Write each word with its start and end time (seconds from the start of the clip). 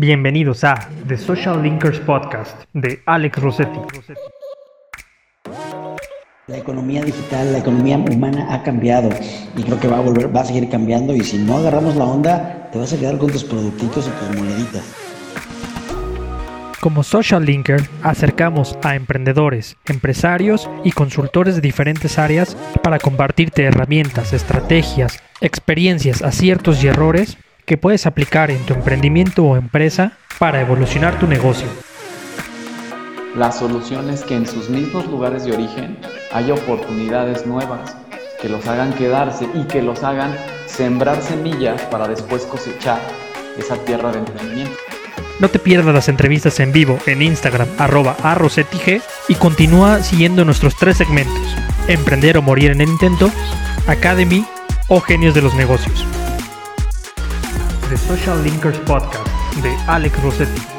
Bienvenidos 0.00 0.62
a 0.62 0.88
The 1.08 1.16
Social 1.16 1.60
Linkers 1.60 1.98
Podcast 1.98 2.62
de 2.72 3.02
Alex 3.04 3.36
Rossetti. 3.42 3.80
La 6.46 6.56
economía 6.56 7.02
digital, 7.02 7.52
la 7.52 7.58
economía 7.58 7.96
humana 7.96 8.46
ha 8.54 8.62
cambiado 8.62 9.10
y 9.56 9.62
creo 9.64 9.80
que 9.80 9.88
va 9.88 9.98
a 9.98 10.00
volver, 10.00 10.34
va 10.34 10.42
a 10.42 10.44
seguir 10.44 10.68
cambiando 10.68 11.16
y 11.16 11.22
si 11.22 11.38
no 11.38 11.56
agarramos 11.56 11.96
la 11.96 12.04
onda, 12.04 12.70
te 12.70 12.78
vas 12.78 12.92
a 12.92 12.96
quedar 12.96 13.18
con 13.18 13.32
tus 13.32 13.42
productitos 13.42 14.06
y 14.06 14.10
tus 14.10 14.40
moneditas. 14.40 14.84
Como 16.78 17.02
Social 17.02 17.44
Linker, 17.44 17.82
acercamos 18.04 18.78
a 18.84 18.94
emprendedores, 18.94 19.78
empresarios 19.84 20.70
y 20.84 20.92
consultores 20.92 21.56
de 21.56 21.60
diferentes 21.60 22.20
áreas 22.20 22.56
para 22.84 23.00
compartirte 23.00 23.64
herramientas, 23.64 24.32
estrategias, 24.32 25.20
experiencias, 25.40 26.22
aciertos 26.22 26.84
y 26.84 26.86
errores 26.86 27.36
que 27.68 27.76
puedes 27.76 28.06
aplicar 28.06 28.50
en 28.50 28.64
tu 28.64 28.72
emprendimiento 28.72 29.44
o 29.44 29.56
empresa 29.56 30.12
para 30.38 30.60
evolucionar 30.60 31.18
tu 31.20 31.26
negocio. 31.26 31.68
La 33.36 33.52
solución 33.52 34.08
es 34.08 34.24
que 34.24 34.34
en 34.34 34.46
sus 34.46 34.70
mismos 34.70 35.06
lugares 35.06 35.44
de 35.44 35.52
origen 35.52 35.98
haya 36.32 36.54
oportunidades 36.54 37.46
nuevas 37.46 37.94
que 38.40 38.48
los 38.48 38.66
hagan 38.66 38.94
quedarse 38.94 39.46
y 39.54 39.64
que 39.64 39.82
los 39.82 40.02
hagan 40.02 40.34
sembrar 40.66 41.20
semillas 41.22 41.82
para 41.82 42.08
después 42.08 42.46
cosechar 42.46 43.00
esa 43.58 43.76
tierra 43.84 44.12
de 44.12 44.20
emprendimiento. 44.20 44.74
No 45.38 45.50
te 45.50 45.58
pierdas 45.58 45.94
las 45.94 46.08
entrevistas 46.08 46.58
en 46.60 46.72
vivo 46.72 46.98
en 47.06 47.20
Instagram 47.20 47.68
arroba 47.76 48.16
arrosetig 48.22 49.02
y 49.28 49.34
continúa 49.34 50.02
siguiendo 50.02 50.44
nuestros 50.44 50.74
tres 50.74 50.96
segmentos, 50.96 51.54
Emprender 51.86 52.38
o 52.38 52.42
Morir 52.42 52.70
en 52.70 52.80
el 52.80 52.88
Intento, 52.88 53.30
Academy 53.86 54.44
o 54.88 55.00
Genios 55.00 55.34
de 55.34 55.42
los 55.42 55.54
Negocios. 55.54 56.17
The 57.88 57.96
Social 57.96 58.42
Linkers 58.42 58.78
Podcast 58.80 59.26
de 59.62 59.74
Alex 59.86 60.22
Rossetti. 60.22 60.77